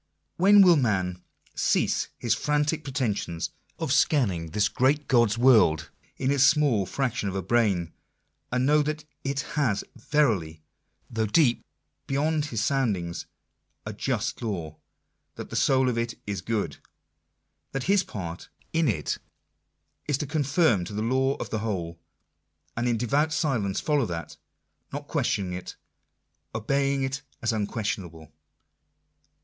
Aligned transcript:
When 0.37 0.63
will 0.63 0.77
man" 0.77 1.21
cease 1.55 2.07
his 2.17 2.33
frantic 2.33 2.83
pretension 2.83 3.39
of 3.77 3.93
scanning 3.93 4.47
this 4.47 4.67
great 4.67 5.07
God's 5.07 5.37
World 5.37 5.91
in 6.17 6.31
his 6.31 6.43
small 6.43 6.87
fraction 6.87 7.29
of 7.29 7.35
a 7.35 7.43
brain; 7.43 7.93
and 8.51 8.65
know 8.65 8.81
that 8.81 9.05
it 9.23 9.41
has 9.53 9.83
verily, 9.95 10.63
though 11.07 11.27
deep 11.27 11.63
beyond 12.07 12.45
his 12.45 12.63
soundings, 12.63 13.27
a 13.85 13.93
Just 13.93 14.41
Law; 14.41 14.77
that 15.35 15.51
the 15.51 15.55
soul 15.55 15.87
of 15.87 15.99
it 15.99 16.15
is 16.25 16.41
good;— 16.41 16.77
that 17.71 17.83
his 17.83 18.01
part 18.01 18.49
in 18.73 18.87
it 18.87 19.19
is 20.07 20.17
to 20.17 20.25
oonform 20.25 20.83
to 20.87 20.93
the 20.93 21.03
Law 21.03 21.35
of 21.35 21.51
the 21.51 21.59
Whole, 21.59 21.99
and 22.75 22.87
in 22.87 22.97
devout 22.97 23.31
silence 23.31 23.79
follow 23.79 24.07
that, 24.07 24.35
not 24.91 25.07
questioning 25.07 25.53
it, 25.53 25.75
obeying 26.55 27.03
it 27.03 27.21
as 27.43 27.53
unquestionable." 27.53 28.31